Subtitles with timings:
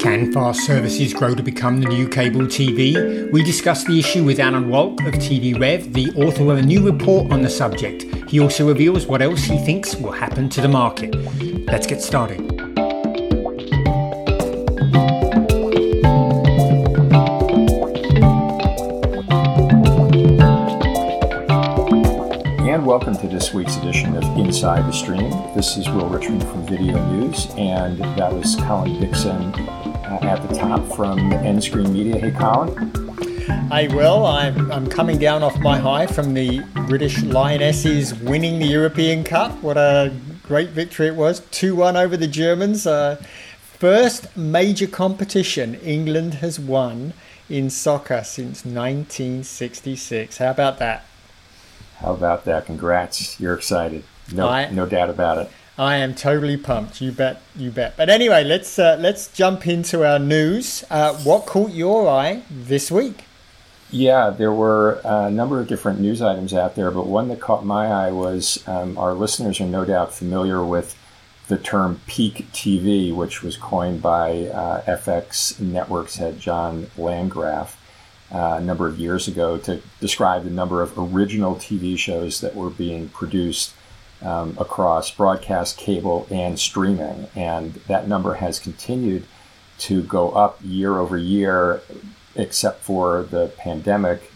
[0.00, 3.30] Can fast services grow to become the new cable TV?
[3.30, 6.90] We discuss the issue with Alan Wolk of TV Rev, the author of a new
[6.90, 8.04] report on the subject.
[8.30, 11.14] He also reveals what else he thinks will happen to the market.
[11.66, 12.40] Let's get started.
[22.66, 25.30] And welcome to this week's edition of Inside the Stream.
[25.54, 29.52] This is Will Richmond from VideoNuze, and that was Colin Dixon
[30.22, 32.20] at the top from nScreenMedia.
[32.20, 33.68] Hey, Colin.
[33.70, 34.26] Hey, Will.
[34.26, 39.52] I'm, I'm coming down off my high from the British Lionesses winning the European Cup.
[39.62, 42.86] What a great victory it was 2 1 over the Germans.
[42.86, 43.16] Uh,
[43.60, 47.12] first major competition England has won
[47.48, 50.38] in soccer since 1966.
[50.38, 51.04] How about that?
[51.96, 52.66] How about that?
[52.66, 53.38] Congrats.
[53.40, 54.04] You're excited.
[54.32, 55.50] No, I, no doubt about it.
[55.80, 57.00] I am totally pumped.
[57.00, 57.40] You bet.
[57.56, 57.96] You bet.
[57.96, 60.84] But anyway, let's uh, let's jump into our news.
[60.90, 63.24] Uh, what caught your eye this week?
[63.90, 67.64] Yeah, there were a number of different news items out there, but one that caught
[67.64, 70.98] my eye was um, our listeners are no doubt familiar with
[71.48, 77.80] the term peak TV, which was coined by uh, FX Networks head John Landgraf
[78.30, 82.54] uh, a number of years ago to describe the number of original TV shows that
[82.54, 83.72] were being produced
[84.22, 87.28] um, across broadcast, cable, and streaming.
[87.34, 89.26] And that number has continued
[89.78, 91.82] to go up year over year,
[92.34, 94.30] except for the pandemic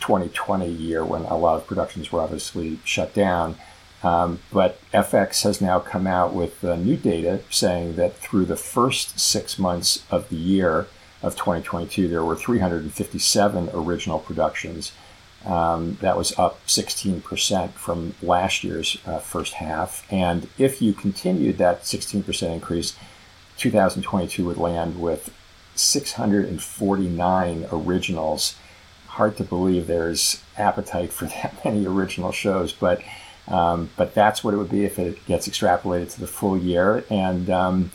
[0.00, 3.56] 2020 year when a lot of productions were obviously shut down.
[4.02, 8.56] Um, but FX has now come out with uh, new data saying that through the
[8.56, 10.86] first six months of the year
[11.22, 14.92] of 2022, there were 357 original productions
[15.46, 20.04] um, that was up 16% from last year's uh, first half.
[20.10, 22.96] And if you continued that 16% increase,
[23.56, 25.32] 2022 would land with
[25.76, 28.56] 649 originals.
[29.06, 33.02] Hard to believe there's appetite for that many original shows, but
[33.48, 37.04] um, but that's what it would be if it gets extrapolated to the full year.
[37.08, 37.92] And um,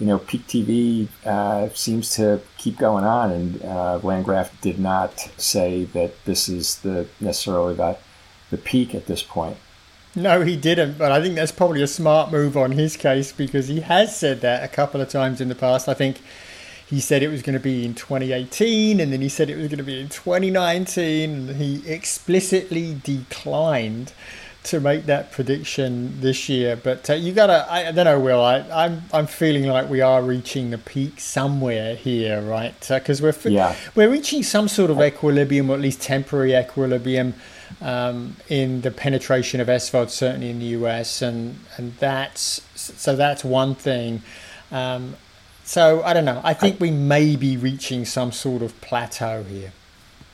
[0.00, 5.18] you know, peak TV uh, seems to keep going on, and uh, Landgraf did not
[5.36, 7.98] say that this is the necessarily the,
[8.50, 9.58] the peak at this point.
[10.16, 13.68] No, he didn't, but I think that's probably a smart move on his case because
[13.68, 15.88] he has said that a couple of times in the past.
[15.88, 16.20] I think
[16.88, 19.68] he said it was going to be in 2018 and then he said it was
[19.68, 24.12] going to be in 2019 and he explicitly declined
[24.62, 26.76] to make that prediction this year.
[26.76, 28.42] But uh, you gotta, I, I, don't know, Will.
[28.42, 32.74] I, I'm I'm feeling like we are reaching the peak somewhere here, right?
[32.88, 33.74] Because uh, we're yeah.
[33.94, 37.34] we're reaching some sort of equilibrium, or at least temporary equilibrium.
[37.80, 43.44] Um, in the penetration of SVOD, certainly in the US, and and that's so that's
[43.44, 44.22] one thing.
[44.72, 45.16] Um,
[45.64, 46.40] so I don't know.
[46.42, 49.72] I think we may be reaching some sort of plateau here.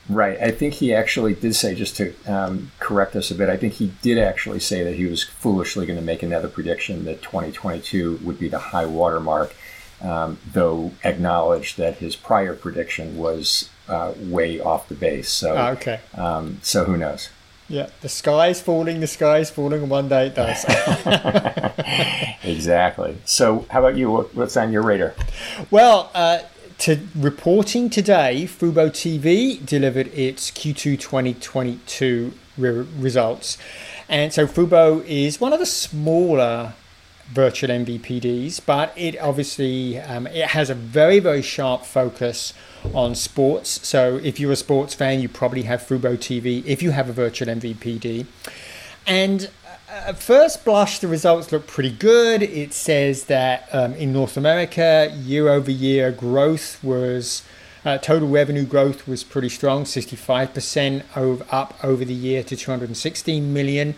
[0.09, 0.39] Right.
[0.39, 3.73] I think he actually did say, just to um, correct us a bit, I think
[3.73, 8.21] he did actually say that he was foolishly going to make another prediction that 2022
[8.23, 9.53] would be the high water mark,
[10.01, 15.29] um, though acknowledged that his prior prediction was uh, way off the base.
[15.29, 15.99] So, oh, okay.
[16.15, 17.29] Um, so who knows?
[17.69, 20.63] Yeah, the sky's falling, the sky's falling, and one day it does.
[22.43, 23.17] exactly.
[23.25, 24.09] So, how about you?
[24.09, 25.13] What's on your radar?
[25.69, 26.39] Well, uh,
[26.79, 33.57] to reporting today, Fubo TV delivered its Q2 2022 re- results.
[34.07, 36.73] And so Fubo is one of the smaller
[37.27, 42.53] virtual MVPDs, but it obviously um, it has a very very sharp focus
[42.93, 43.85] on sports.
[43.85, 46.63] So if you're a sports fan, you probably have Fubo TV.
[46.65, 48.27] If you have a virtual MVPD,
[49.05, 49.49] and
[50.05, 52.43] at first blush, the results look pretty good.
[52.43, 57.41] It says that um, in North America, year over year growth was
[57.85, 63.53] uh, total revenue growth was pretty strong, 65% over, up over the year to 216
[63.53, 63.95] million.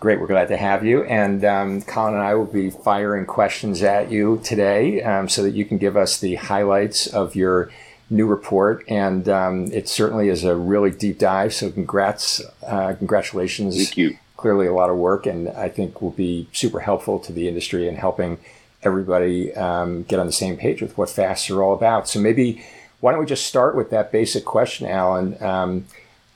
[0.00, 1.02] Great, we're glad to have you.
[1.04, 5.54] And um, Colin and I will be firing questions at you today um, so that
[5.54, 7.70] you can give us the highlights of your
[8.08, 8.84] new report.
[8.86, 11.52] And um, it certainly is a really deep dive.
[11.52, 13.76] So, congrats, uh, congratulations.
[13.76, 14.18] Thank you.
[14.36, 17.88] Clearly, a lot of work, and I think will be super helpful to the industry
[17.88, 18.38] in helping
[18.82, 22.08] everybody um, get on the same page with what fasts are all about.
[22.08, 22.64] So, maybe
[23.00, 25.86] why don't we just start with that basic question, Alan, um,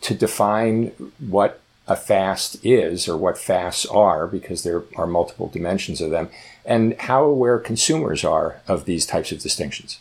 [0.02, 6.00] to define what a fast is or what fasts are, because there are multiple dimensions
[6.00, 6.28] of them,
[6.64, 9.98] and how aware consumers are of these types of distinctions.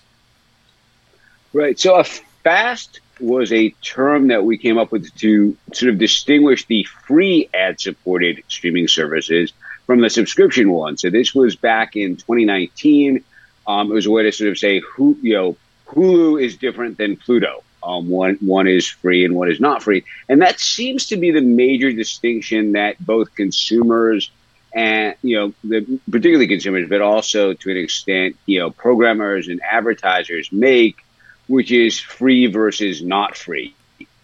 [1.53, 1.79] Right.
[1.79, 6.65] So a fast was a term that we came up with to sort of distinguish
[6.65, 9.53] the free ad supported streaming services
[9.91, 10.95] from the subscription one.
[10.95, 13.25] So this was back in 2019.
[13.67, 15.57] Um, it was a way to sort of say who you know
[15.87, 17.61] Hulu is different than Pluto.
[17.83, 21.31] Um, one one is free and one is not free, and that seems to be
[21.31, 24.31] the major distinction that both consumers
[24.73, 29.59] and you know the, particularly consumers, but also to an extent you know programmers and
[29.61, 31.03] advertisers make,
[31.47, 33.75] which is free versus not free,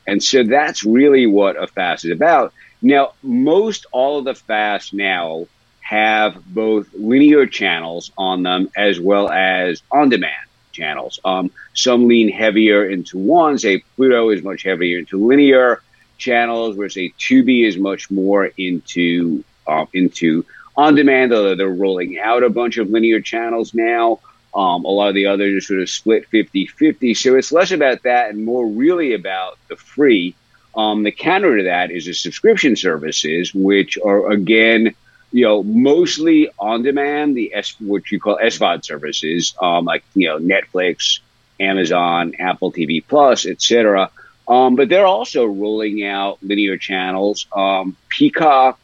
[0.07, 2.53] and so that's really what a fast is about.
[2.81, 5.47] Now, most all of the fasts now
[5.87, 10.35] have both linear channels on them as well as on demand
[10.73, 11.17] channels.
[11.23, 15.81] Um, some lean heavier into one, say Pluto is much heavier into linear
[16.17, 20.45] channels, whereas say Tubi is much more into uh, into
[20.75, 24.19] on demand, although they're rolling out a bunch of linear channels now.
[24.53, 27.13] Um, a lot of the others are sort of split 50 50.
[27.13, 30.35] So it's less about that and more really about the free.
[30.75, 34.93] Um, the counter to that is the subscription services, which are again
[35.31, 40.27] you know, mostly on demand, the S, what you call SVOD services, um, like, you
[40.27, 41.19] know, Netflix,
[41.59, 44.09] Amazon, Apple TV Plus, etc.
[44.47, 47.47] Um, but they're also rolling out linear channels.
[47.51, 48.79] Um, Peacock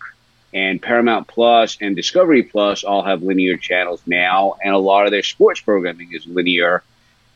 [0.53, 5.11] and Paramount Plus and Discovery Plus all have linear channels now, and a lot of
[5.11, 6.83] their sports programming is linear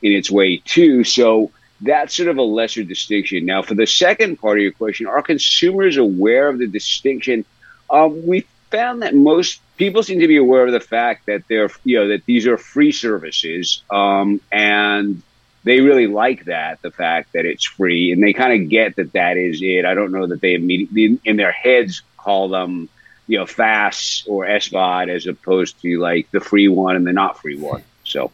[0.01, 1.03] in its way too.
[1.03, 1.51] So
[1.81, 3.45] that's sort of a lesser distinction.
[3.45, 7.45] Now, for the second part of your question, are consumers aware of the distinction?
[7.89, 11.69] Um, we found that most people seem to be aware of the fact that they're
[11.83, 15.21] you know that these are free services um, and
[15.63, 19.13] they really like that the fact that it's free and they kind of get that
[19.13, 19.85] that is it.
[19.85, 22.89] I don't know that they immediately in their heads call them
[23.27, 27.39] you know fast or svod as opposed to like the free one and the not
[27.39, 27.83] free one.
[28.03, 28.31] So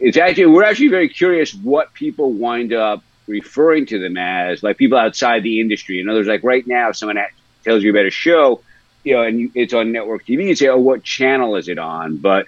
[0.00, 4.76] it's actually we're actually very curious what people wind up referring to them as like
[4.76, 6.00] people outside the industry.
[6.00, 7.18] In others like right now if someone
[7.64, 8.60] tells you about a show
[9.04, 12.16] you know, and it's on network TV, you say, oh, what channel is it on?
[12.16, 12.46] But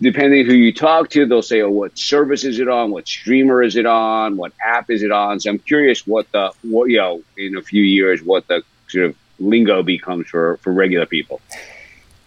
[0.00, 2.90] depending who you talk to, they'll say, oh, what service is it on?
[2.90, 4.36] What streamer is it on?
[4.36, 5.40] What app is it on?
[5.40, 9.06] So I'm curious what the, what, you know, in a few years, what the sort
[9.06, 11.40] of lingo becomes for, for regular people.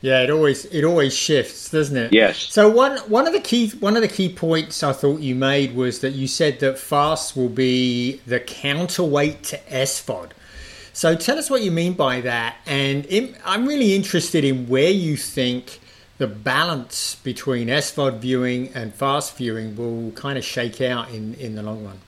[0.01, 2.11] Yeah, it always it always shifts, doesn't it?
[2.11, 2.37] Yes.
[2.37, 5.75] So one one of the key one of the key points I thought you made
[5.75, 10.31] was that you said that fast will be the counterweight to SVOD.
[10.93, 12.57] So tell us what you mean by that.
[12.67, 15.79] And in, I'm really interested in where you think
[16.19, 21.55] the balance between SVOD viewing and fast viewing will kind of shake out in, in
[21.55, 21.99] the long run.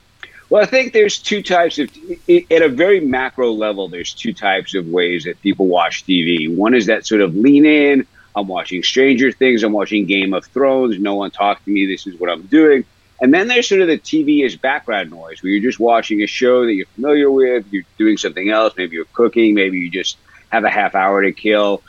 [0.52, 1.90] Well, I think there's two types of,
[2.30, 6.56] at a very macro level, there's two types of ways that people watch TV.
[6.56, 10.46] One is that sort of lean in, I'm watching Stranger Things, I'm watching Game of
[10.46, 12.86] Thrones, no one talk to me, this is what I'm doing.
[13.22, 16.28] And then there's sort of the TV as background noise where you're just watching a
[16.28, 20.18] show that you're familiar with, you're doing something else, maybe you're cooking, maybe you just
[20.50, 21.82] have a half hour to kill.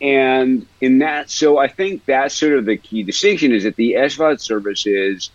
[0.00, 3.92] And in that, so I think that's sort of the key distinction is that the
[3.98, 5.30] SVOD services,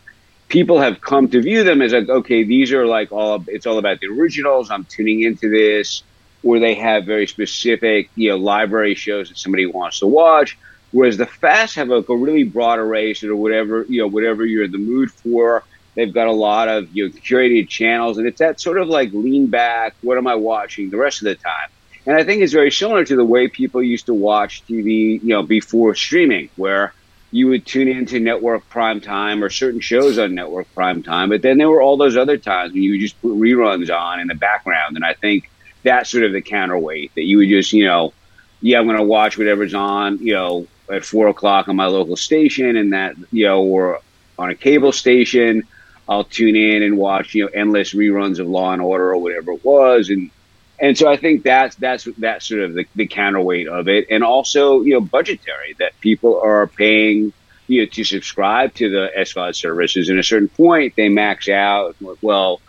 [0.47, 3.77] people have come to view them as like, okay, these are like all, it's all
[3.77, 4.71] about the originals.
[4.71, 6.01] I'm tuning into this.
[6.45, 10.57] where they have very specific, you know, library shows that somebody wants to watch.
[10.91, 14.45] Whereas the fast have like a really broad array, sort of whatever you know, whatever
[14.45, 15.63] you're in the mood for.
[15.95, 19.13] They've got a lot of you know curated channels, and it's that sort of like
[19.13, 19.95] lean back.
[20.01, 21.69] What am I watching the rest of the time?
[22.05, 25.29] And I think it's very similar to the way people used to watch TV, you
[25.29, 26.93] know, before streaming, where
[27.31, 31.29] you would tune into network prime time or certain shows on network prime time.
[31.29, 34.19] But then there were all those other times when you would just put reruns on
[34.19, 34.95] in the background.
[34.95, 35.49] And I think
[35.83, 38.13] that's sort of the counterweight that you would just, you know,
[38.61, 42.15] yeah, I'm going to watch whatever's on, you know, at four o'clock on my local
[42.15, 43.99] station and that, you know, or
[44.37, 45.63] on a cable station.
[46.07, 49.53] I'll tune in and watch, you know, endless reruns of Law and Order or whatever
[49.53, 50.09] it was.
[50.09, 50.29] And
[50.79, 54.23] and so I think that's that's that's sort of the, the counterweight of it, and
[54.23, 57.31] also you know budgetary that people are paying
[57.67, 60.09] you know to subscribe to the SVOD services.
[60.09, 61.95] And at a certain point, they max out.
[62.21, 62.59] Well,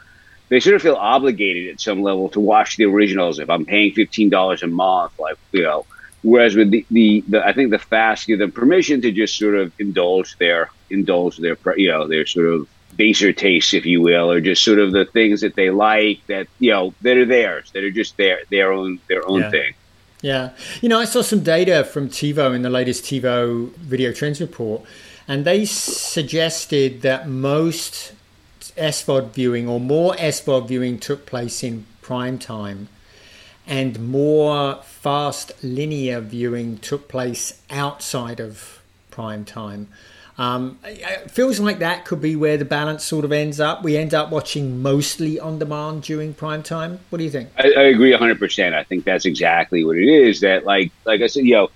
[0.49, 3.41] they sort of feel obligated at some level to watch the originals.
[3.41, 5.85] If I'm paying fifteen dollars a month, like you know,
[6.27, 9.55] whereas with the, the, the I think the fast give them permission to just sort
[9.55, 14.31] of indulge their indulge their you know their sort of baser tastes, if you will,
[14.31, 17.71] or just sort of the things that they like that you know that are theirs,
[17.73, 19.51] that are just their their own their own yeah.
[19.51, 19.75] thing.
[20.23, 24.41] Yeah, you know, I saw some data from TiVo in the latest TiVo video trends
[24.41, 24.83] report,
[25.29, 28.15] and they suggested that most
[28.77, 32.89] SVOD viewing or more SVOD viewing took place in prime time,
[33.67, 38.81] and more fast linear viewing took place outside of
[39.11, 39.89] prime time.
[40.39, 43.83] Um, it feels like that could be where the balance sort of ends up.
[43.83, 47.01] We end up watching mostly on demand during prime time.
[47.09, 47.49] What do you think?
[47.57, 48.75] I, I agree 100%.
[48.75, 50.41] I think that's exactly what it is.
[50.41, 51.71] That, like, like I said, you know,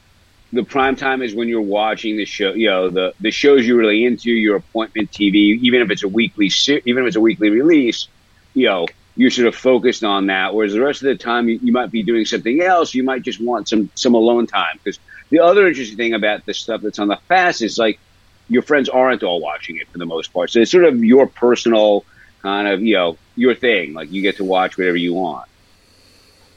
[0.52, 3.78] the prime time is when you're watching the show, you know, the, the shows you're
[3.78, 6.50] really into, your appointment TV, even if it's a weekly,
[6.84, 8.08] even if it's a weekly release,
[8.52, 8.86] you know,
[9.20, 10.54] you're sort of focused on that.
[10.54, 12.94] Whereas the rest of the time, you, you might be doing something else.
[12.94, 14.80] You might just want some, some alone time.
[14.82, 14.98] Because
[15.28, 18.00] the other interesting thing about the stuff that's on the fast is like,
[18.48, 20.48] your friends aren't all watching it for the most part.
[20.48, 22.06] So it's sort of your personal
[22.40, 23.92] kind of, you know, your thing.
[23.92, 25.46] Like you get to watch whatever you want.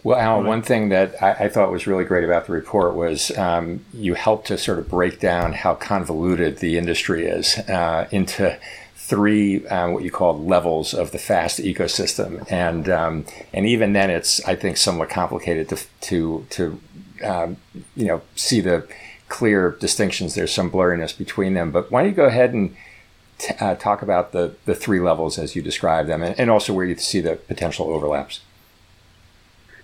[0.06, 3.38] Well, Alan, one thing that I, I, thought was really great about the report was
[3.38, 8.58] um, you helped to sort of break down how convoluted the industry is uh, into
[9.14, 14.10] three uh, what you call levels of the fast ecosystem, and um, and even then,
[14.10, 16.82] it's I think somewhat complicated to to to
[17.24, 17.58] um,
[17.96, 18.88] you know see the
[19.30, 20.34] clear distinctions.
[20.34, 21.72] There's some blurriness between them.
[21.72, 22.76] But why don't you go ahead and
[23.38, 26.74] t- uh, talk about the, the three levels as you describe them and, and, also
[26.74, 28.42] where you see the potential overlaps?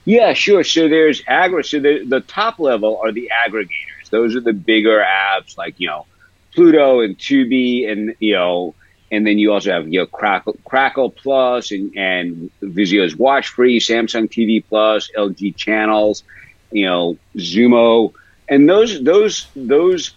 [0.05, 0.63] Yeah, sure.
[0.63, 1.65] So there's aggr.
[1.65, 4.09] So the, the top level are the aggregators.
[4.11, 6.05] Those are the bigger apps like, you know,
[6.53, 8.75] Pluto and Tubi and, you know,
[9.11, 13.79] and then you also have, you know, Crackle, Crackle Plus and, and Vizio's Watch Free,
[13.79, 16.23] Samsung TV Plus, LG Channels,
[16.71, 18.13] you know, Xumo
[18.49, 20.11] and those those those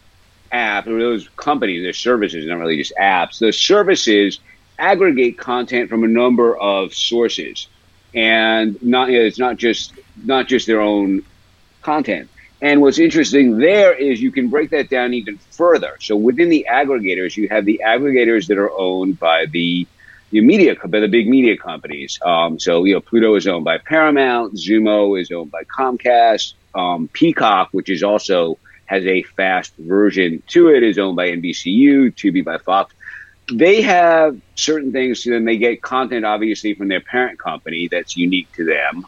[0.52, 3.38] apps or those companies, their services, not really just apps.
[3.38, 4.40] Those services
[4.78, 7.68] aggregate content from a number of sources,
[8.14, 9.92] and not you know, it's not just
[10.24, 11.22] not just their own
[11.82, 12.28] content.
[12.62, 15.96] And what's interesting there is you can break that down even further.
[16.00, 19.86] So within the aggregators, you have the aggregators that are owned by the
[20.30, 22.20] the media by the big media companies.
[22.24, 27.08] Um, so you know, Pluto is owned by Paramount, Xumo is owned by Comcast, um,
[27.12, 32.44] Peacock, which is also has a fast version to it, is owned by NBCU, Tubi
[32.44, 32.94] by Fox.
[33.52, 35.44] They have certain things them.
[35.44, 39.04] They get content, obviously, from their parent company that's unique to them,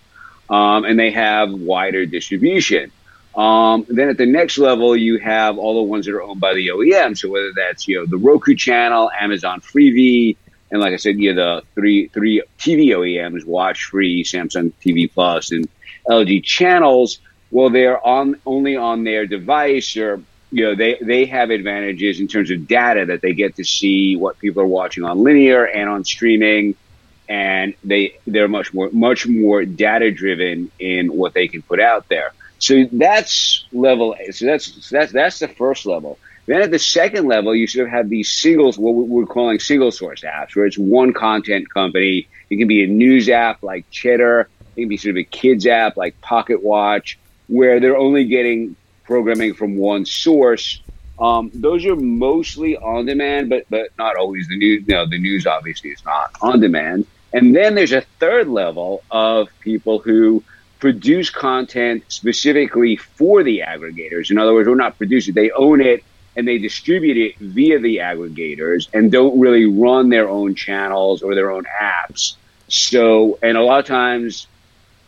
[0.51, 2.91] um, and they have wider distribution.
[3.37, 6.55] Um, then at the next level, you have all the ones that are owned by
[6.55, 7.19] the OEM.
[7.19, 10.37] So whether that's you know the Roku channel, Amazon Freevee,
[10.71, 15.13] and like I said, you know, the three three TV OEMs, Watch Free, Samsung TV
[15.13, 15.69] Plus, and
[16.09, 17.19] LG channels
[17.55, 22.27] well, they're on only on their device or you know they they have advantages in
[22.27, 25.89] terms of data that they get to see what people are watching on linear and
[25.89, 26.75] on streaming
[27.29, 32.09] and they they're much more much more data driven in what they can put out
[32.09, 32.33] there
[32.65, 37.55] so that's level so that's that's that's the first level then at the second level
[37.55, 41.13] you sort of have these singles what we're calling single source apps where it's one
[41.13, 45.19] content company it can be a news app like cheddar it can be sort of
[45.19, 50.81] a kids app like pocket watch where they're only getting programming from one source.
[51.19, 54.49] Um, those are mostly on demand, but but not always.
[54.49, 57.07] The news, know, the news obviously is not on demand.
[57.33, 60.43] And then there's a third level of people who
[60.81, 64.31] produce content specifically for the aggregators.
[64.31, 66.05] In other words, we're not producing; they own it
[66.37, 71.35] and they distribute it via the aggregators and don't really run their own channels or
[71.35, 72.35] their own apps.
[72.69, 74.47] So, and a lot of times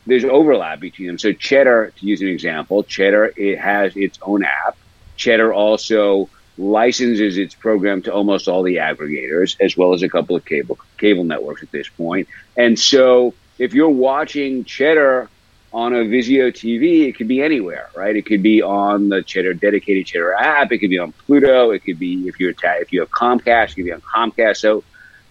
[0.06, 1.18] there's overlap between them.
[1.18, 4.76] So Cheddar, to use an example, Cheddar it has its own app.
[5.16, 10.36] Cheddar also licenses its program to almost all the aggregators, as well as a couple
[10.36, 12.28] of cable cable networks at this point.
[12.56, 15.28] And so, if you're watching Cheddar
[15.76, 18.16] on a Vizio TV, it could be anywhere, right?
[18.16, 20.72] It could be on the Cheddar dedicated Cheddar app.
[20.72, 21.70] It could be on Pluto.
[21.70, 24.56] It could be if you're if you have Comcast, it could be on Comcast.
[24.56, 24.84] So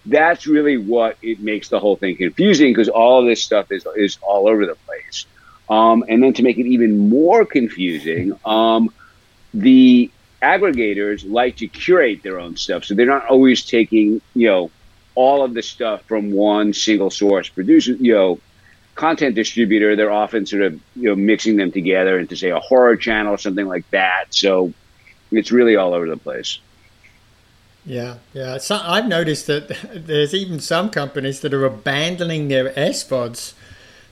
[0.06, 3.88] that's really what it makes the whole thing confusing because all of this stuff is
[3.96, 5.26] is all over the place.
[5.68, 8.94] Um, and then to make it even more confusing, um,
[9.52, 10.12] the
[10.44, 14.70] aggregators like to curate their own stuff, so they're not always taking you know
[15.16, 18.40] all of the stuff from one single source producer, you know,
[18.96, 19.96] content distributor.
[19.96, 23.38] They're often sort of you know mixing them together into say a horror channel or
[23.38, 24.34] something like that.
[24.34, 24.74] So
[25.32, 26.60] it's really all over the place.
[27.86, 28.58] Yeah, yeah.
[28.58, 33.54] So I've noticed that there's even some companies that are abandoning their SVODs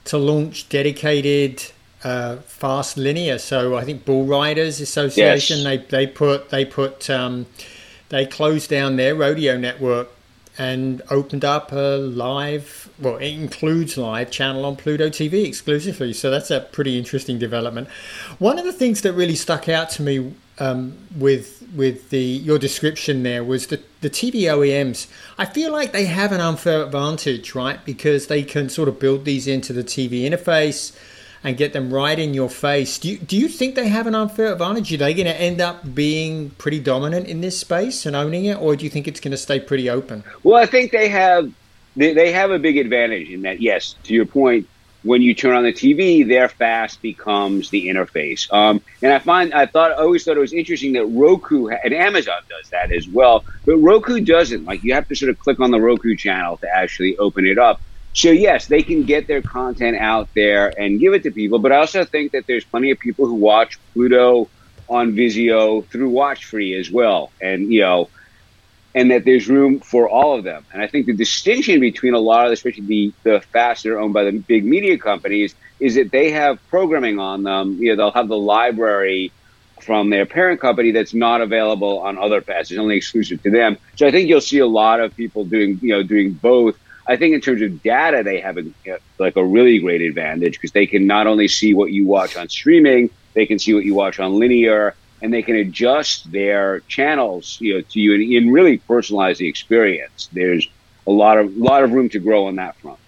[0.06, 1.72] to launch dedicated
[2.04, 3.40] uh, fast linear.
[3.40, 5.66] So I think Bull Riders Association yes.
[5.66, 7.48] they they put they put um,
[8.10, 10.10] they closed down their rodeo network
[10.58, 16.14] and opened up a live well it includes live channel on Pluto TV exclusively.
[16.14, 17.88] So that's a pretty interesting development.
[18.40, 22.60] One of the things that really stuck out to me um, with with the your
[22.60, 25.08] description there was the the TV OEMs.
[25.38, 27.84] I feel like they have an unfair advantage, right?
[27.84, 30.96] Because they can sort of build these into the TV interface
[31.44, 32.98] and get them right in your face.
[32.98, 34.94] Do you, do you think they have an unfair advantage?
[34.94, 38.56] Are they going to end up being pretty dominant in this space and owning it,
[38.62, 40.24] or do you think it's going to stay pretty open?
[40.44, 41.52] Well, I think they have
[41.96, 43.62] they, they have a big advantage in that.
[43.62, 44.68] Yes, to your point,
[45.04, 48.52] when you turn on the TV, their fast becomes the interface.
[48.52, 51.94] Um, and I find I thought I always thought it was interesting that Roku and
[51.94, 54.64] Amazon does that as well, but Roku doesn't.
[54.64, 57.60] Like you have to sort of click on the Roku channel to actually open it
[57.60, 57.82] up.
[58.14, 61.60] So yes, they can get their content out there and give it to people.
[61.60, 64.52] But I also think that there's plenty of people who watch Pluto
[64.88, 68.10] on Vizio through WatchFree as well, and you know,
[68.96, 70.66] and that there's room for all of them.
[70.72, 73.92] And I think the distinction between a lot of, the, especially the the fast that
[73.92, 77.78] are owned by the big media companies, is that they have programming on them.
[77.80, 79.32] You know, they'll have the library
[79.82, 82.72] from their parent company that's not available on other fasts.
[82.72, 83.78] It's only exclusive to them.
[83.96, 87.18] So I think you'll see a lot of people doing, you know, doing both I
[87.18, 88.64] think in terms of data, they have a,
[89.20, 92.48] like a really great advantage because they can not only see what you watch on
[92.50, 97.58] streaming, they can see what you watch on linear, and they can adjust their channels,
[97.62, 100.30] you know, to you and, and really personalize the experience.
[100.34, 100.68] There's
[101.08, 103.00] a lot of lot of room to grow on that front.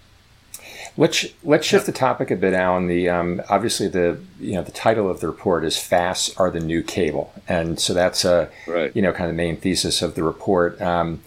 [0.96, 2.86] Let's let's shift the topic a bit, Alan.
[2.86, 6.58] The um, obviously the you know the title of the report is "Fasts are the
[6.58, 8.90] new cable," and so that's a right.
[8.96, 10.80] you know kind of the main thesis of the report.
[10.80, 11.20] Um,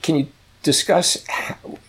[0.00, 0.28] can you
[0.62, 1.24] discuss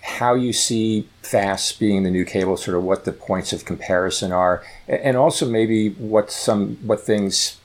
[0.02, 4.32] how you see FAST being the new cable, sort of what the points of comparison
[4.32, 7.60] are, and also maybe what some what things,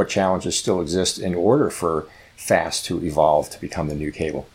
[0.00, 4.46] what challenges still exist in order for FAST to evolve to become the new cable.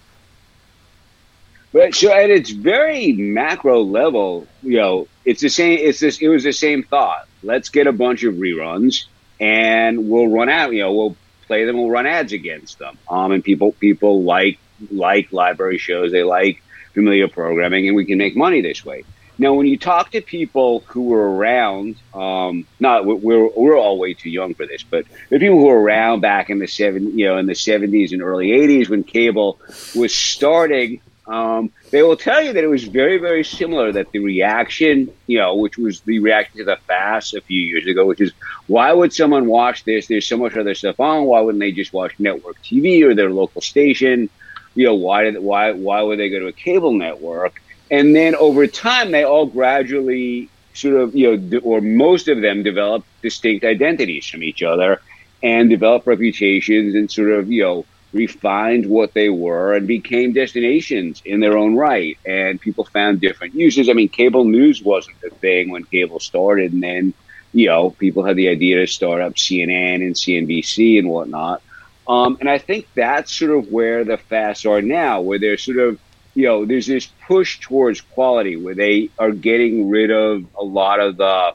[1.72, 5.78] But so at its very macro level, you know, it's the same.
[5.80, 6.20] It's this.
[6.20, 7.28] It was the same thought.
[7.44, 9.06] Let's get a bunch of reruns,
[9.40, 10.74] and we'll run out.
[10.74, 11.78] You know, we'll play them.
[11.78, 12.98] We'll run ads against them.
[13.08, 14.58] Um, and people people like
[14.90, 16.64] like library shows, they like
[16.96, 19.04] familiar programming, and we can make money this way.
[19.38, 24.14] Now, when you talk to people who were around, um, not we're we're all way
[24.14, 27.26] too young for this, but the people who were around back in the seven, you
[27.26, 29.60] know, in the seventies and early eighties when cable
[29.94, 33.92] was starting, um, they will tell you that it was very, very similar.
[33.92, 37.88] That the reaction, you know, which was the reaction to the fast a few years
[37.88, 38.32] ago, which is
[38.68, 40.08] why would someone watch this?
[40.08, 41.26] There's so much other stuff on.
[41.26, 44.30] Why wouldn't they just watch network TV or their local station?
[44.76, 47.62] you know, why did why why would they go to a cable network?
[47.92, 52.64] And then over time, they all gradually sort of you know, or most of them
[52.64, 55.02] developed distinct identities from each other
[55.42, 61.22] and developed reputations and sort of you know refined what they were and became destinations
[61.26, 62.18] in their own right.
[62.26, 63.90] And people found different uses.
[63.90, 67.14] I mean, cable news wasn't the thing when cable started, and then
[67.54, 71.62] you know people had the idea to start up CNN and CNBC and whatnot.
[72.08, 75.80] Um, and I think that's sort of where the fasts are now, where they're sort
[75.80, 76.00] of,
[76.36, 81.00] you know, there's this push towards quality where they are getting rid of a lot
[81.00, 81.54] of the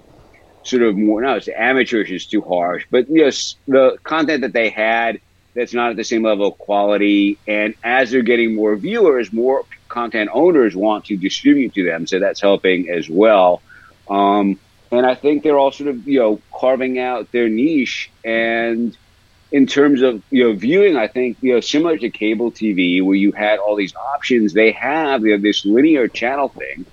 [0.62, 3.30] sort of more, no, it's amateurish is too harsh, but, you know,
[3.68, 5.20] the content that they had
[5.54, 7.38] that's not at the same level of quality.
[7.46, 12.06] And as they're getting more viewers, more content owners want to distribute to them.
[12.06, 13.60] So that's helping as well.
[14.08, 14.58] Um,
[14.92, 18.96] and I think they're all sort of, you know, carving out their niche and,
[19.52, 23.16] in terms of you know viewing, I think you know similar to cable TV where
[23.16, 26.86] you had all these options, they have you know, this linear channel thing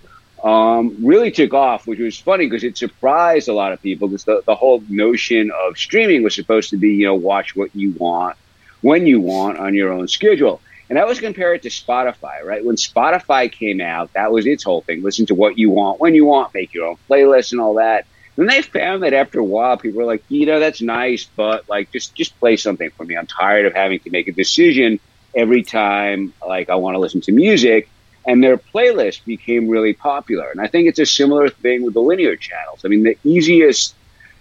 [0.43, 4.23] um, really took off, which was funny because it surprised a lot of people because
[4.23, 7.91] the, the whole notion of streaming was supposed to be, you know, watch what you
[7.91, 8.37] want
[8.81, 10.61] when you want on your own schedule.
[10.89, 12.63] And I was compared to Spotify, right?
[12.63, 15.03] When Spotify came out, that was its whole thing.
[15.03, 18.05] Listen to what you want, when you want, make your own playlist and all that.
[18.37, 21.67] And they found that after a while, people were like, you know, that's nice, but
[21.67, 23.17] like, just just play something for me.
[23.17, 24.99] I'm tired of having to make a decision
[25.35, 27.89] every time, like, I want to listen to music.
[28.27, 30.49] And their playlist became really popular.
[30.51, 32.81] And I think it's a similar thing with the linear channels.
[32.83, 33.95] I mean, the easiest,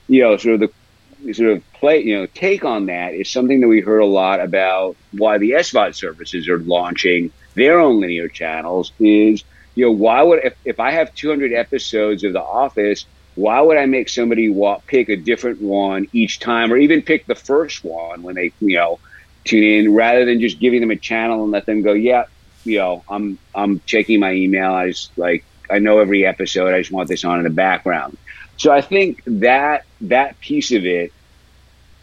[0.09, 3.61] you know, sort of the sort of play, you know, take on that is something
[3.61, 8.29] that we heard a lot about why the SVOD services are launching their own linear
[8.29, 9.43] channels is,
[9.75, 13.77] you know, why would, if, if I have 200 episodes of The Office, why would
[13.77, 17.85] I make somebody walk, pick a different one each time or even pick the first
[17.85, 18.99] one when they, you know,
[19.45, 22.25] tune in rather than just giving them a channel and let them go, yeah,
[22.65, 24.73] you know, I'm, I'm checking my email.
[24.73, 26.75] I just like, I know every episode.
[26.75, 28.17] I just want this on in the background.
[28.57, 31.13] So I think that that piece of it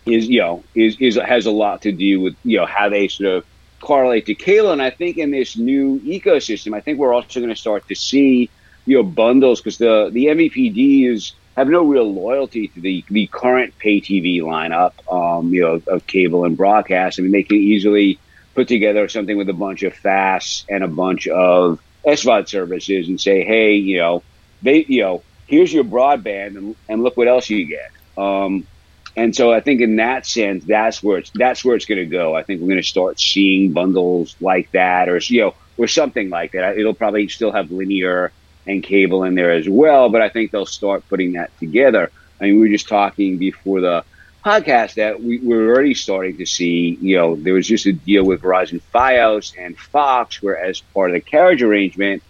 [0.06, 3.08] is you know is is has a lot to do with you know how they
[3.08, 3.46] sort of
[3.80, 4.72] correlate to cable.
[4.72, 7.96] And I think in this new ecosystem, I think we're also going to start to
[7.96, 8.50] see
[8.86, 13.78] you know bundles because the the MVPDs have no real loyalty to the the current
[13.78, 17.20] pay TV lineup, um, you know, of cable and broadcast.
[17.20, 18.20] I mean, they can easily
[18.56, 23.20] put together something with a bunch of FAST and a bunch of SVOD services and
[23.20, 24.24] say, hey, you know,
[24.62, 27.92] they, you know, here's your broadband and, and look what else you get.
[28.18, 28.68] Um,
[29.16, 32.06] and so I think in that sense, that's where it's that's where it's going to
[32.06, 32.36] go.
[32.36, 36.30] I think we're going to start seeing bundles like that, or you know, or something
[36.30, 36.78] like that.
[36.80, 38.32] It'll probably still have linear
[38.66, 42.12] and cable in there as well, but I think they'll start putting that together.
[42.40, 44.04] I mean, we were just talking before the
[44.44, 46.98] podcast that we, we're already starting to see.
[47.02, 51.12] You know, there was just a deal with Verizon FiOS and Fox, where as part
[51.12, 52.24] of the carriage arrangement,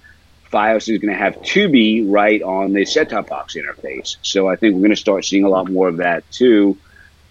[0.51, 4.17] FiOS is going to have Tubi right on the set-top box interface.
[4.21, 6.77] So I think we're going to start seeing a lot more of that too.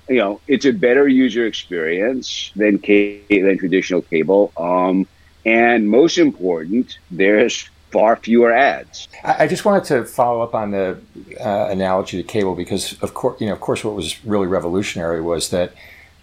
[0.09, 4.53] You know, it's a better user experience than ca- than traditional cable.
[4.57, 5.07] Um,
[5.45, 9.07] and most important, there's far fewer ads.
[9.23, 10.99] I just wanted to follow up on the
[11.39, 15.21] uh, analogy to cable because, of course, you know, of course, what was really revolutionary
[15.21, 15.73] was that,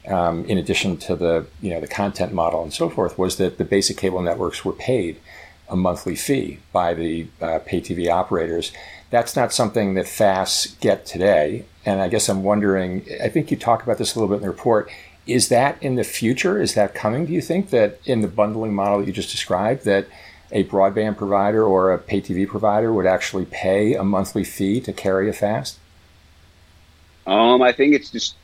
[0.08, 3.58] um, in addition to the you know the content model and so forth, was that
[3.58, 5.20] the basic cable networks were paid
[5.70, 8.72] a monthly fee by the uh, pay TV operators.
[9.12, 11.66] That's not something that FAST get today.
[11.86, 14.48] And I guess I'm wondering, I think you talk about this a little bit in
[14.48, 14.90] the report.
[15.26, 16.62] Is that in the future?
[16.62, 17.26] Is that coming?
[17.26, 20.08] Do you think that in the bundling model that you just described, that
[20.52, 24.94] a broadband provider or a pay TV provider would actually pay a monthly fee to
[24.94, 25.78] carry a FAST?
[27.28, 28.36] Um, I think it's just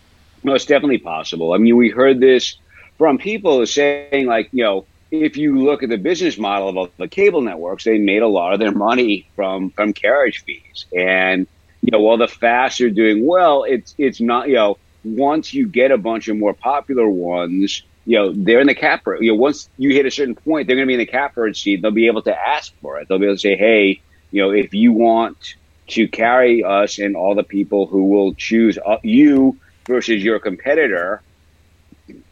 [0.43, 1.53] most definitely possible.
[1.53, 2.57] I mean, we heard this
[2.97, 7.07] from people saying like, you know, if you look at the business model of the
[7.07, 10.85] cable networks, they made a lot of their money from from carriage fees.
[10.95, 11.47] And
[11.81, 15.67] you know, while the FAST are doing well, it's it's not you know once you
[15.67, 19.21] get a bunch of more popular ones, you know they're in the catbird.
[19.21, 21.57] You know, once you hit a certain point, they're going to be in the catbird
[21.57, 21.81] sheet.
[21.81, 23.07] They'll be able to ask for it.
[23.07, 25.55] They'll be able to say, hey, you know, if you want
[25.87, 31.21] to carry us and all the people who will choose uh, you versus your competitor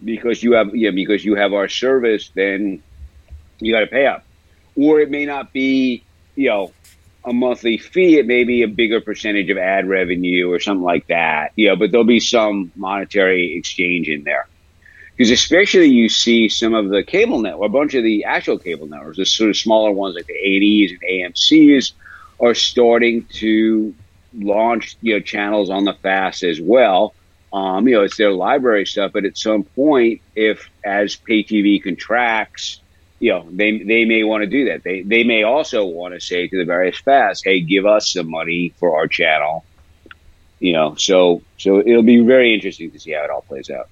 [0.04, 2.82] because you have yeah because you have our service, then
[3.60, 4.24] you got to pay up.
[4.76, 6.04] Or it may not be
[6.36, 6.72] you know
[7.26, 8.18] a monthly fee.
[8.18, 11.54] It may be a bigger percentage of ad revenue or something like that.
[11.56, 14.48] You know, but there'll be some monetary exchange in there.
[15.16, 18.88] Because especially you see some of the cable network, a bunch of the actual cable
[18.88, 21.94] networks, the sort of smaller ones like the A&Es and AMCs,
[22.40, 23.94] are starting to
[24.36, 27.14] launch you know channels on the fast as well
[27.54, 31.82] um, you know, it's their library stuff, but at some point, if as pay TV
[31.82, 32.82] contracts,
[33.20, 34.84] you know, they they may want to do that.
[34.84, 38.30] They they may also want to say to the various FAST, "Hey, give us some
[38.30, 39.64] money for our channel."
[40.60, 43.88] You know, so so it'll be very interesting to see how it all plays out.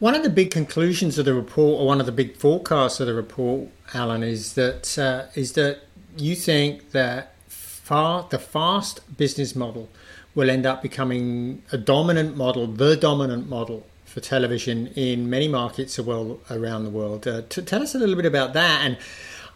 [0.00, 3.06] One of the big conclusions of the report, or one of the big forecasts of
[3.06, 5.80] the report, Alan, is that uh, is that
[6.16, 9.90] you think that far the fast business model
[10.34, 15.98] will end up becoming a dominant model, the dominant model for television in many markets
[15.98, 17.28] around the world.
[17.28, 18.80] Uh, tell us a little bit about that.
[18.82, 18.96] And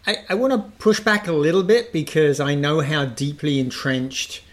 [0.05, 4.43] I, I want to push back a little bit because I know how deeply entrenched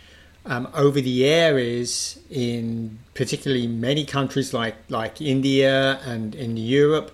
[0.46, 7.12] um, over the air is in particularly many countries like, like India and in Europe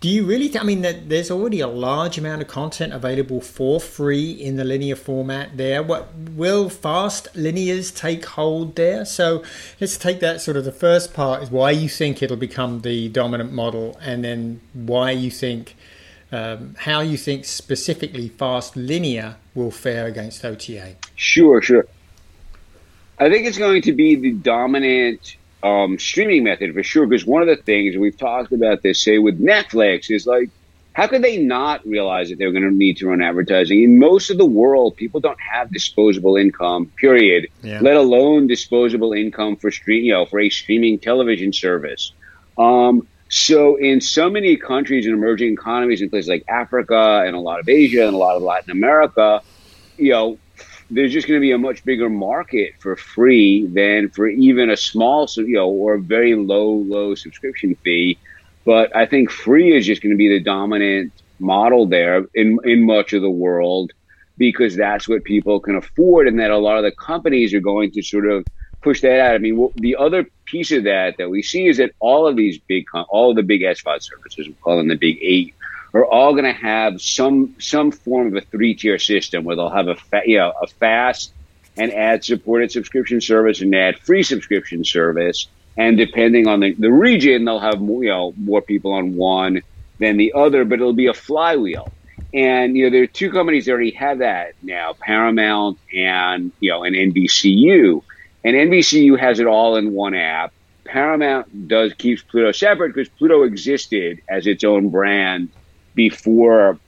[0.00, 0.48] do you really?
[0.48, 4.54] Th- I mean, that there's already a large amount of content available for free in
[4.56, 5.82] the linear format there.
[5.82, 9.04] What will fast linears take hold there?
[9.04, 9.42] So
[9.80, 13.08] let's take that sort of the first part is why you think it'll become the
[13.08, 15.74] dominant model, and then why you think
[16.30, 20.94] um, how you think specifically fast linear will fare against OTA.
[21.16, 21.86] Sure, sure.
[23.20, 27.06] I think it's going to be the dominant um, streaming method for sure.
[27.06, 30.50] Because one of the things we've talked about this, say with Netflix, is like,
[30.92, 33.82] how could they not realize that they're going to need to run advertising?
[33.82, 37.48] In most of the world, people don't have disposable income, period.
[37.62, 37.80] Yeah.
[37.80, 42.12] Let alone disposable income for stream, you know, for a streaming television service.
[42.56, 47.40] Um, so in so many countries and emerging economies in places like Africa and a
[47.40, 49.42] lot of Asia and a lot of Latin America,
[49.98, 50.38] you know,
[50.90, 54.76] there's just going to be a much bigger market for free than for even a
[54.76, 58.18] small, you know, or a very low, low subscription fee.
[58.64, 62.84] But I think free is just going to be the dominant model there in in
[62.84, 63.92] much of the world
[64.36, 67.90] because that's what people can afford, and that a lot of the companies are going
[67.92, 68.46] to sort of
[68.82, 69.34] push that out.
[69.34, 72.58] I mean, the other piece of that that we see is that all of these
[72.58, 75.54] big, all of the big SVOD services, we call them the big eight,
[75.94, 79.70] are all going to have some some form of a three tier system where they'll
[79.70, 81.32] have a fa- you know a fast
[81.76, 85.46] and ad supported subscription service and ad free subscription service.
[85.76, 89.62] And depending on the, the region, they'll have more, you know more people on one
[89.98, 91.90] than the other, but it'll be a flywheel.
[92.34, 96.70] And you know there are two companies that already have that now, Paramount and you
[96.70, 98.02] know and NBCU.
[98.44, 100.52] And NBCU has it all in one app.
[100.84, 105.50] Paramount does keeps Pluto separate because Pluto existed as its own brand
[105.98, 106.78] before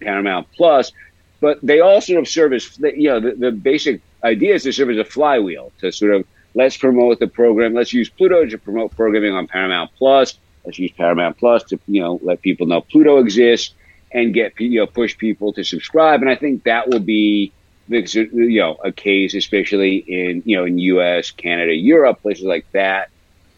[0.00, 0.92] Paramount Plus,
[1.40, 4.72] but they all sort of serve as you know the, the basic idea is to
[4.72, 7.74] serve as a flywheel to sort of let's promote the program.
[7.74, 10.38] Let's use Pluto to promote programming on Paramount Plus.
[10.64, 13.74] Let's use Paramount Plus to you know let people know Pluto exists
[14.12, 16.20] and get you know push people to subscribe.
[16.22, 17.52] And I think that will be
[17.88, 23.10] you know a case, especially in you know in U.S., Canada, Europe, places like that.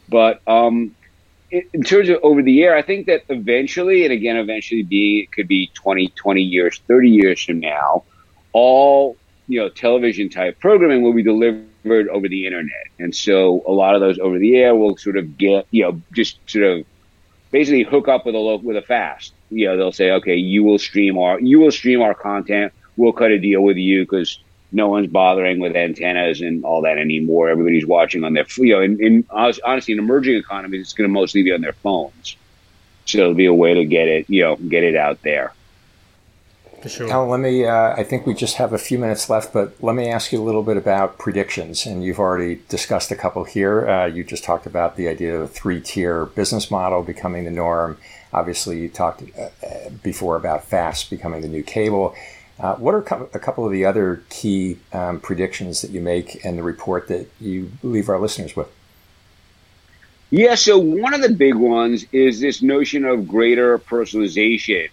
[0.09, 0.94] But um,
[1.52, 5.32] in terms of over the air, I think that eventually, and again, eventually being it
[5.32, 8.04] could be 20, 20 years, 30 years from now,
[8.52, 9.16] all,
[9.48, 12.86] you know, television type programming will be delivered over the internet.
[12.98, 16.00] And so a lot of those over the air will sort of get, you know,
[16.12, 16.86] just sort of
[17.50, 19.34] basically hook up with a local, with a fast.
[19.50, 22.72] You know, they'll say, okay, you will stream our, you will stream our content.
[22.96, 24.38] We'll cut a deal with you because
[24.72, 27.50] no one's bothering with antennas and all that anymore.
[27.50, 31.12] Everybody's watching on their, you know, in, in honestly, in emerging economies, it's going to
[31.12, 32.37] mostly be on their phones.
[33.04, 35.52] So it'll be a way to get it, you know, get it out there.
[36.82, 37.06] For sure.
[37.06, 39.94] Now, let me, uh, I think we just have a few minutes left, but let
[39.94, 41.87] me ask you a little bit about predictions.
[41.87, 43.88] And you've already discussed a couple here.
[43.88, 47.52] Uh, you just talked about the idea of a three tier business model becoming the
[47.52, 47.98] norm.
[48.32, 52.16] Obviously, you talked uh, uh before about fast becoming the new cable.
[52.62, 53.01] Uh, what are
[53.35, 57.29] a couple of the other key um, predictions that you make and the report that
[57.40, 58.68] you leave our listeners with?
[60.31, 64.90] Yeah, so one of the big ones is this notion of greater personalization,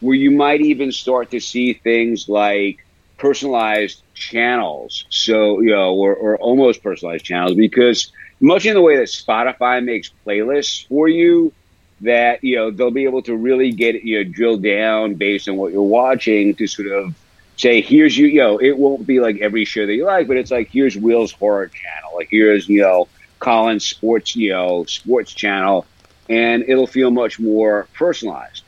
[0.00, 2.84] where you might even start to see things like
[3.18, 5.06] personalized channels.
[5.08, 9.82] So, you know, or, or almost personalized channels, because much in the way that Spotify
[9.82, 11.52] makes playlists for you,
[12.02, 15.56] that you know they'll be able to really get you know drill down based on
[15.56, 17.14] what you're watching to sort of
[17.56, 20.36] say here's you you know it won't be like every show that you like but
[20.36, 25.32] it's like here's will's horror channel like here's you know colin's sports you know sports
[25.32, 25.86] channel
[26.28, 28.62] and it'll feel much more personalized.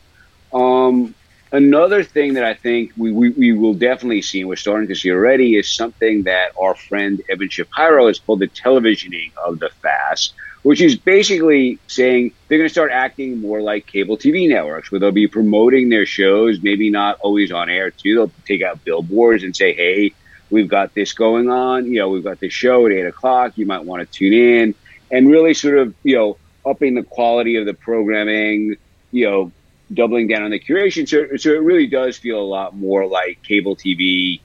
[0.53, 1.15] Um,
[1.53, 4.95] another thing that i think we, we, we will definitely see and we're starting to
[4.95, 9.71] see already is something that our friend evan shapiro has called the televisioning of the
[9.81, 14.91] fast which is basically saying they're going to start acting more like cable TV networks,
[14.91, 18.15] where they'll be promoting their shows, maybe not always on air too.
[18.15, 20.15] They'll take out billboards and say, "Hey,
[20.51, 21.85] we've got this going on.
[21.85, 23.59] You know, we've got this show at eight o'clock.
[23.59, 24.75] You might want to tune in,"
[25.11, 28.77] and really sort of you know upping the quality of the programming.
[29.13, 29.53] You know,
[29.93, 31.07] doubling down on the curation.
[31.07, 34.41] So, so it really does feel a lot more like cable TV,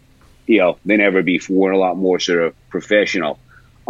[0.48, 3.40] you know, than ever before, and a lot more sort of professional.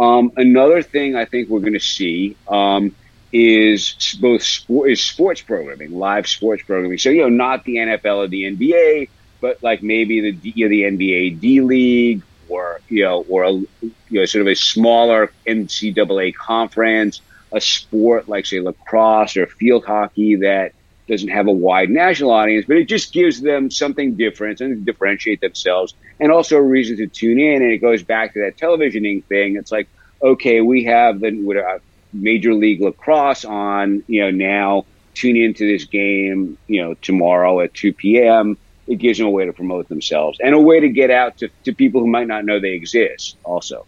[0.00, 2.96] Um, another thing I think we're going to see um,
[3.32, 6.96] is both sport, is sports programming, live sports programming.
[6.96, 9.10] So you know, not the NFL or the NBA,
[9.42, 13.52] but like maybe the you know, the NBA D League or you know, or a,
[13.52, 13.68] you
[14.10, 17.20] know, sort of a smaller NCAA conference,
[17.52, 20.72] a sport like say lacrosse or field hockey that
[21.10, 25.40] doesn't have a wide national audience, but it just gives them something different and differentiate
[25.40, 27.62] themselves and also a reason to tune in.
[27.62, 29.56] And it goes back to that televisioning thing.
[29.56, 29.88] It's like,
[30.22, 31.78] okay, we have the uh,
[32.12, 37.74] Major League Lacrosse on, you know, now tune into this game, you know, tomorrow at
[37.74, 38.56] 2 p.m.
[38.86, 41.48] It gives them a way to promote themselves and a way to get out to,
[41.64, 43.86] to people who might not know they exist also.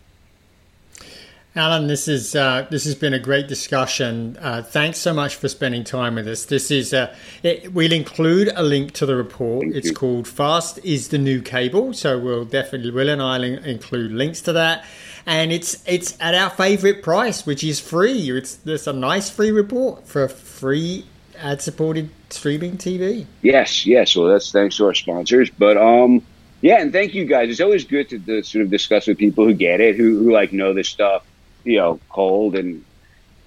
[1.54, 4.38] Alan, this is uh, this has been a great discussion.
[4.40, 6.46] Uh, thanks so much for spending time with us.
[6.46, 9.64] This is uh, it, we'll include a link to the report.
[9.64, 9.94] Thank it's you.
[9.94, 14.54] called "Fast is the New Cable," so we'll definitely Will and I include links to
[14.54, 14.86] that.
[15.26, 18.30] And it's it's at our favorite price, which is free.
[18.30, 21.04] It's there's a nice free report for free
[21.38, 23.26] ad-supported streaming TV.
[23.42, 24.16] Yes, yes.
[24.16, 26.22] Well, that's thanks to our sponsors, but um,
[26.62, 27.50] yeah, and thank you guys.
[27.50, 30.32] It's always good to, to sort of discuss with people who get it, who who
[30.32, 31.26] like know this stuff,
[31.64, 32.84] you know, cold, and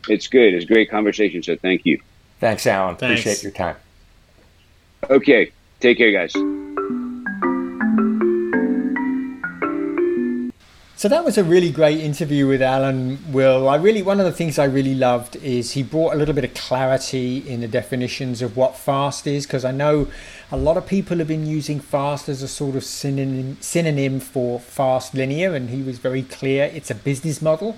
[0.08, 0.54] it's good.
[0.54, 1.44] It's a great conversation.
[1.44, 2.02] So thank you.
[2.40, 2.96] Thanks, Alan.
[2.96, 3.22] Thanks.
[3.22, 3.76] Appreciate your time.
[5.10, 6.34] Okay, take care, guys.
[10.98, 13.70] So that was a really great interview with Alan Wolk.
[13.70, 16.46] I really one of the things I really loved is he brought a little bit
[16.46, 20.08] of clarity in the definitions of what fast is because I know
[20.52, 24.58] a lot of people have been using fast as a sort of synonym synonym for
[24.58, 27.76] fast linear and he was very clear it's a business model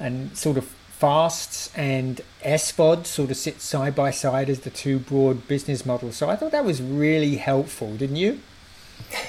[0.00, 4.98] and sort of fasts and SVOD sort of sit side by side as the two
[4.98, 6.16] broad business models.
[6.16, 8.40] So I thought that was really helpful, didn't you?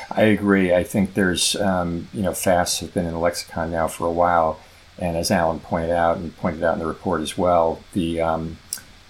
[0.10, 0.74] I agree.
[0.74, 4.12] I think there's, um, you know, fasts have been in the lexicon now for a
[4.12, 4.60] while,
[4.98, 8.58] and as Alan pointed out and pointed out in the report as well, the, um,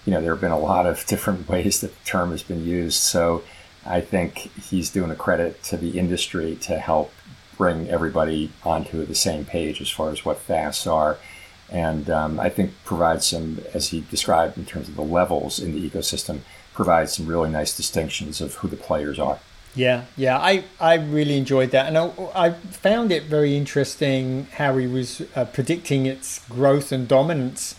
[0.04, 2.64] you know, there have been a lot of different ways that the term has been
[2.64, 3.00] used.
[3.00, 3.42] So
[3.84, 7.12] I think he's doing a credit to the industry to help
[7.58, 11.18] bring everybody onto the same page as far as what fasts are.
[11.72, 15.72] And um, I think provides some, as he described in terms of the levels in
[15.72, 16.40] the ecosystem,
[16.74, 19.38] provides some really nice distinctions of who the players are.
[19.74, 24.76] Yeah, yeah, I, I really enjoyed that, and I, I found it very interesting how
[24.76, 27.74] he was uh, predicting its growth and dominance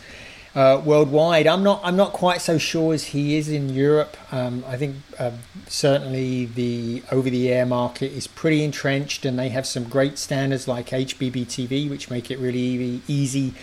[0.56, 1.46] uh, worldwide.
[1.46, 4.18] I'm not I'm not quite so sure as he is in Europe.
[4.32, 5.32] Um, I think uh,
[5.68, 10.68] certainly the over the air market is pretty entrenched, and they have some great standards
[10.68, 13.54] like HbbTV, which make it really easy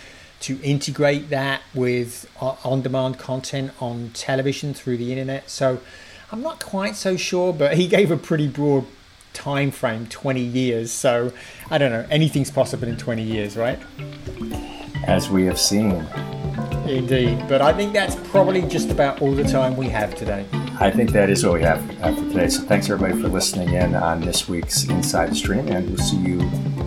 [0.41, 5.49] to integrate that with uh, on demand content on television through the internet.
[5.49, 5.79] So.
[6.33, 8.85] I'm not quite so sure, but he gave a pretty broad
[9.33, 10.91] time frame 20 years.
[10.91, 11.33] So
[11.69, 13.79] I don't know, anything's possible in 20 years, right?
[15.05, 16.05] As we have seen.
[16.87, 17.45] Indeed.
[17.47, 20.45] But I think that's probably just about all the time we have today.
[20.79, 22.47] I think that is all we have for today.
[22.47, 26.39] So thanks everybody for listening in on this week's Inside Stream, and we'll see you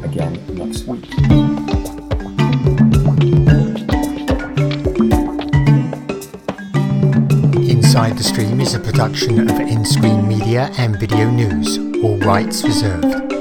[0.02, 1.63] again next week.
[7.94, 13.33] Inside the Stream is a production of nScreenMedia and VideoNuze, all rights reserved.